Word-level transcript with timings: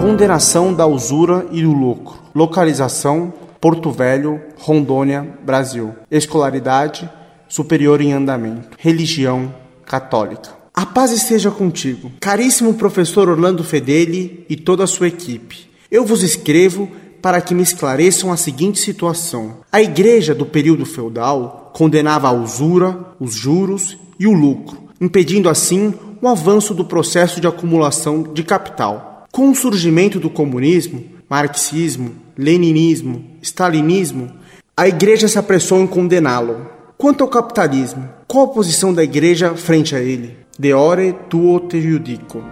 condenação 0.00 0.72
da 0.72 0.86
usura 0.86 1.46
e 1.52 1.62
do 1.62 1.72
lucro. 1.72 2.16
Localização: 2.34 3.32
Porto 3.60 3.90
Velho, 3.90 4.40
Rondônia, 4.56 5.28
Brasil. 5.44 5.94
Escolaridade: 6.10 7.08
superior 7.46 8.00
em 8.00 8.14
andamento. 8.14 8.78
Religião: 8.78 9.54
católica. 9.84 10.58
A 10.72 10.86
paz 10.86 11.12
esteja 11.12 11.50
contigo, 11.50 12.10
caríssimo 12.18 12.72
professor 12.74 13.28
Orlando 13.28 13.62
Fedeli 13.62 14.46
e 14.48 14.56
toda 14.56 14.84
a 14.84 14.86
sua 14.86 15.08
equipe. 15.08 15.68
Eu 15.90 16.06
vos 16.06 16.22
escrevo 16.22 16.88
para 17.20 17.40
que 17.42 17.54
me 17.54 17.62
esclareçam 17.62 18.32
a 18.32 18.36
seguinte 18.36 18.78
situação. 18.78 19.58
A 19.70 19.82
igreja 19.82 20.34
do 20.34 20.46
período 20.46 20.86
feudal 20.86 21.70
condenava 21.74 22.28
a 22.28 22.32
usura, 22.32 22.98
os 23.20 23.34
juros 23.34 23.98
e 24.18 24.26
o 24.26 24.32
lucro, 24.32 24.78
impedindo 24.98 25.50
assim 25.50 25.92
o 26.22 26.28
avanço 26.28 26.72
do 26.72 26.84
processo 26.84 27.40
de 27.40 27.46
acumulação 27.46 28.22
de 28.22 28.42
capital. 28.42 29.09
Com 29.40 29.52
o 29.52 29.54
surgimento 29.54 30.20
do 30.20 30.28
comunismo, 30.28 31.02
marxismo, 31.26 32.14
leninismo, 32.36 33.24
stalinismo, 33.40 34.30
a 34.76 34.86
igreja 34.86 35.28
se 35.28 35.38
apressou 35.38 35.80
em 35.80 35.86
condená-lo. 35.86 36.70
Quanto 36.98 37.24
ao 37.24 37.30
capitalismo, 37.30 38.06
qual 38.28 38.44
a 38.44 38.48
posição 38.48 38.92
da 38.92 39.02
igreja 39.02 39.56
frente 39.56 39.96
a 39.96 39.98
ele? 39.98 40.36
De 40.58 40.74
ore 40.74 41.14
tuo 41.30 41.58
te 41.60 41.80
judico. 41.80 42.44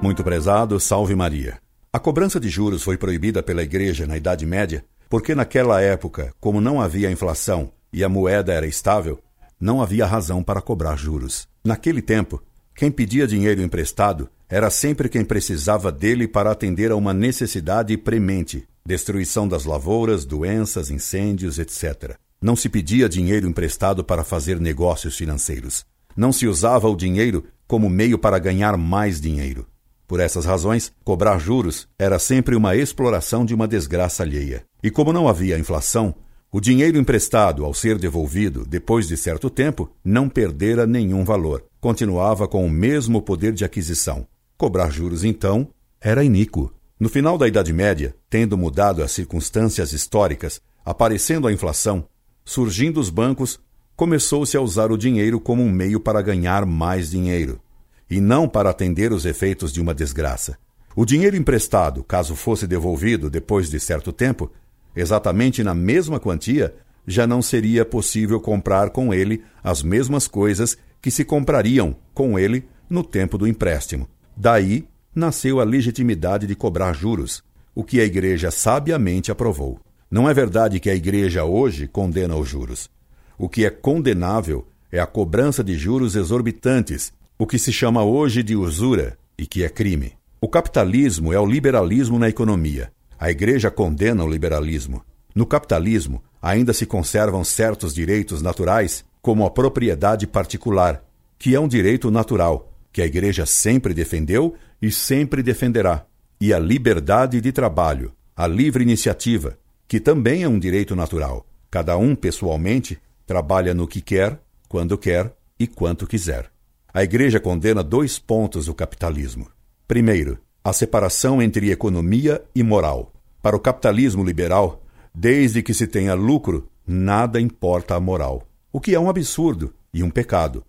Muito 0.00 0.22
prezado, 0.22 0.78
salve 0.78 1.16
Maria. 1.16 1.58
A 1.92 1.98
cobrança 1.98 2.38
de 2.38 2.48
juros 2.48 2.84
foi 2.84 2.96
proibida 2.96 3.42
pela 3.42 3.64
Igreja 3.64 4.06
na 4.06 4.16
Idade 4.16 4.46
Média 4.46 4.84
porque, 5.10 5.34
naquela 5.34 5.80
época, 5.80 6.32
como 6.38 6.60
não 6.60 6.80
havia 6.80 7.10
inflação 7.10 7.72
e 7.92 8.04
a 8.04 8.08
moeda 8.08 8.52
era 8.52 8.68
estável, 8.68 9.18
não 9.60 9.82
havia 9.82 10.06
razão 10.06 10.44
para 10.44 10.62
cobrar 10.62 10.94
juros. 10.94 11.52
Naquele 11.66 12.02
tempo, 12.02 12.42
quem 12.74 12.90
pedia 12.90 13.26
dinheiro 13.26 13.62
emprestado 13.62 14.28
era 14.50 14.68
sempre 14.68 15.08
quem 15.08 15.24
precisava 15.24 15.90
dele 15.90 16.28
para 16.28 16.50
atender 16.50 16.90
a 16.90 16.96
uma 16.96 17.14
necessidade 17.14 17.96
premente 17.96 18.68
destruição 18.86 19.48
das 19.48 19.64
lavouras, 19.64 20.26
doenças, 20.26 20.90
incêndios, 20.90 21.58
etc. 21.58 22.18
Não 22.38 22.54
se 22.54 22.68
pedia 22.68 23.08
dinheiro 23.08 23.48
emprestado 23.48 24.04
para 24.04 24.22
fazer 24.22 24.60
negócios 24.60 25.16
financeiros. 25.16 25.86
Não 26.14 26.34
se 26.34 26.46
usava 26.46 26.86
o 26.86 26.94
dinheiro 26.94 27.46
como 27.66 27.88
meio 27.88 28.18
para 28.18 28.38
ganhar 28.38 28.76
mais 28.76 29.18
dinheiro. 29.18 29.66
Por 30.06 30.20
essas 30.20 30.44
razões, 30.44 30.92
cobrar 31.02 31.38
juros 31.38 31.88
era 31.98 32.18
sempre 32.18 32.54
uma 32.54 32.76
exploração 32.76 33.42
de 33.42 33.54
uma 33.54 33.66
desgraça 33.66 34.22
alheia. 34.22 34.64
E 34.82 34.90
como 34.90 35.14
não 35.14 35.26
havia 35.26 35.58
inflação, 35.58 36.14
o 36.54 36.60
dinheiro 36.60 36.96
emprestado, 36.96 37.64
ao 37.64 37.74
ser 37.74 37.98
devolvido 37.98 38.64
depois 38.64 39.08
de 39.08 39.16
certo 39.16 39.50
tempo, 39.50 39.90
não 40.04 40.28
perdera 40.28 40.86
nenhum 40.86 41.24
valor. 41.24 41.64
Continuava 41.80 42.46
com 42.46 42.64
o 42.64 42.70
mesmo 42.70 43.20
poder 43.20 43.52
de 43.52 43.64
aquisição. 43.64 44.24
Cobrar 44.56 44.88
juros, 44.88 45.24
então, 45.24 45.68
era 46.00 46.22
iníquo. 46.22 46.72
No 46.96 47.08
final 47.08 47.36
da 47.36 47.48
Idade 47.48 47.72
Média, 47.72 48.14
tendo 48.30 48.56
mudado 48.56 49.02
as 49.02 49.10
circunstâncias 49.10 49.92
históricas, 49.92 50.60
aparecendo 50.84 51.48
a 51.48 51.52
inflação, 51.52 52.06
surgindo 52.44 53.00
os 53.00 53.10
bancos, 53.10 53.58
começou-se 53.96 54.56
a 54.56 54.60
usar 54.60 54.92
o 54.92 54.96
dinheiro 54.96 55.40
como 55.40 55.60
um 55.60 55.72
meio 55.72 55.98
para 55.98 56.22
ganhar 56.22 56.64
mais 56.64 57.10
dinheiro 57.10 57.60
e 58.08 58.20
não 58.20 58.48
para 58.48 58.70
atender 58.70 59.12
os 59.12 59.26
efeitos 59.26 59.72
de 59.72 59.80
uma 59.80 59.92
desgraça. 59.92 60.56
O 60.94 61.04
dinheiro 61.04 61.36
emprestado, 61.36 62.04
caso 62.04 62.36
fosse 62.36 62.64
devolvido 62.64 63.28
depois 63.28 63.68
de 63.68 63.80
certo 63.80 64.12
tempo, 64.12 64.52
exatamente 64.94 65.62
na 65.62 65.74
mesma 65.74 66.20
quantia, 66.20 66.74
já 67.06 67.26
não 67.26 67.42
seria 67.42 67.84
possível 67.84 68.40
comprar 68.40 68.90
com 68.90 69.12
ele 69.12 69.42
as 69.62 69.82
mesmas 69.82 70.26
coisas 70.26 70.76
que 71.00 71.10
se 71.10 71.24
comprariam 71.24 71.96
com 72.14 72.38
ele 72.38 72.66
no 72.88 73.02
tempo 73.02 73.36
do 73.36 73.46
empréstimo. 73.46 74.08
Daí 74.36 74.86
nasceu 75.14 75.60
a 75.60 75.64
legitimidade 75.64 76.46
de 76.46 76.54
cobrar 76.54 76.92
juros, 76.92 77.42
o 77.74 77.84
que 77.84 78.00
a 78.00 78.04
Igreja 78.04 78.50
sabiamente 78.50 79.30
aprovou. 79.30 79.80
Não 80.10 80.28
é 80.28 80.34
verdade 80.34 80.80
que 80.80 80.88
a 80.88 80.94
Igreja 80.94 81.44
hoje 81.44 81.86
condena 81.86 82.36
os 82.36 82.48
juros. 82.48 82.88
O 83.36 83.48
que 83.48 83.64
é 83.64 83.70
condenável 83.70 84.66
é 84.90 85.00
a 85.00 85.06
cobrança 85.06 85.62
de 85.62 85.74
juros 85.74 86.14
exorbitantes 86.14 87.12
o 87.36 87.46
que 87.46 87.58
se 87.58 87.72
chama 87.72 88.04
hoje 88.04 88.42
de 88.42 88.54
usura 88.54 89.18
e 89.36 89.46
que 89.46 89.64
é 89.64 89.68
crime. 89.68 90.12
O 90.40 90.48
capitalismo 90.48 91.32
é 91.32 91.40
o 91.40 91.46
liberalismo 91.46 92.18
na 92.18 92.28
economia. 92.28 92.92
A 93.24 93.30
Igreja 93.30 93.70
condena 93.70 94.22
o 94.22 94.28
liberalismo. 94.28 95.02
No 95.34 95.46
capitalismo, 95.46 96.22
ainda 96.42 96.74
se 96.74 96.84
conservam 96.84 97.42
certos 97.42 97.94
direitos 97.94 98.42
naturais, 98.42 99.02
como 99.22 99.46
a 99.46 99.50
propriedade 99.50 100.26
particular, 100.26 101.02
que 101.38 101.54
é 101.54 101.58
um 101.58 101.66
direito 101.66 102.10
natural, 102.10 102.70
que 102.92 103.00
a 103.00 103.06
Igreja 103.06 103.46
sempre 103.46 103.94
defendeu 103.94 104.54
e 104.82 104.92
sempre 104.92 105.42
defenderá, 105.42 106.04
e 106.38 106.52
a 106.52 106.58
liberdade 106.58 107.40
de 107.40 107.50
trabalho, 107.50 108.12
a 108.36 108.46
livre 108.46 108.82
iniciativa, 108.82 109.56
que 109.88 109.98
também 109.98 110.42
é 110.42 110.48
um 110.48 110.58
direito 110.58 110.94
natural. 110.94 111.46
Cada 111.70 111.96
um, 111.96 112.14
pessoalmente, 112.14 113.00
trabalha 113.26 113.72
no 113.72 113.88
que 113.88 114.02
quer, 114.02 114.38
quando 114.68 114.98
quer 114.98 115.32
e 115.58 115.66
quanto 115.66 116.06
quiser. 116.06 116.50
A 116.92 117.02
Igreja 117.02 117.40
condena 117.40 117.82
dois 117.82 118.18
pontos 118.18 118.66
do 118.66 118.74
capitalismo. 118.74 119.46
Primeiro, 119.88 120.38
a 120.62 120.74
separação 120.74 121.40
entre 121.40 121.70
economia 121.70 122.44
e 122.54 122.62
moral. 122.62 123.13
Para 123.44 123.56
o 123.56 123.60
capitalismo 123.60 124.24
liberal, 124.24 124.82
desde 125.14 125.62
que 125.62 125.74
se 125.74 125.86
tenha 125.86 126.14
lucro, 126.14 126.66
nada 126.86 127.38
importa 127.38 127.94
a 127.94 128.00
moral, 128.00 128.48
o 128.72 128.80
que 128.80 128.94
é 128.94 128.98
um 128.98 129.10
absurdo 129.10 129.74
e 129.92 130.02
um 130.02 130.08
pecado, 130.08 130.64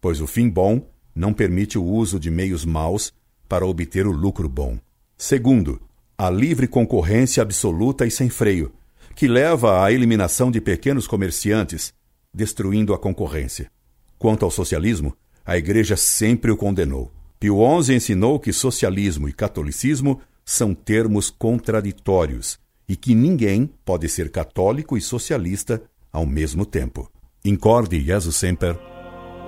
pois 0.00 0.20
o 0.20 0.26
fim 0.26 0.48
bom 0.48 0.84
não 1.14 1.32
permite 1.32 1.78
o 1.78 1.84
uso 1.84 2.18
de 2.18 2.28
meios 2.28 2.64
maus 2.64 3.12
para 3.48 3.64
obter 3.64 4.08
o 4.08 4.10
lucro 4.10 4.48
bom. 4.48 4.76
Segundo, 5.16 5.80
a 6.18 6.28
livre 6.28 6.66
concorrência 6.66 7.44
absoluta 7.44 8.04
e 8.04 8.10
sem 8.10 8.28
freio, 8.28 8.72
que 9.14 9.28
leva 9.28 9.84
à 9.84 9.92
eliminação 9.92 10.50
de 10.50 10.60
pequenos 10.60 11.06
comerciantes, 11.06 11.94
destruindo 12.34 12.92
a 12.92 12.98
concorrência. 12.98 13.70
Quanto 14.18 14.44
ao 14.44 14.50
socialismo, 14.50 15.16
a 15.44 15.56
Igreja 15.56 15.96
sempre 15.96 16.50
o 16.50 16.56
condenou. 16.56 17.12
Pio 17.38 17.58
XI 17.80 17.94
ensinou 17.94 18.40
que 18.40 18.52
socialismo 18.52 19.28
e 19.28 19.32
catolicismo 19.32 20.20
são 20.46 20.72
termos 20.72 21.28
contraditórios 21.28 22.58
e 22.88 22.94
que 22.94 23.16
ninguém 23.16 23.68
pode 23.84 24.08
ser 24.08 24.30
católico 24.30 24.96
e 24.96 25.00
socialista 25.00 25.82
ao 26.12 26.24
mesmo 26.24 26.64
tempo. 26.64 27.10
Incorde 27.44 28.00
Jesus 28.00 28.36
Semper, 28.36 28.78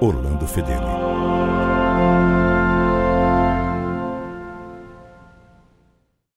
Orlando 0.01 0.47
Fedeli. 0.47 1.58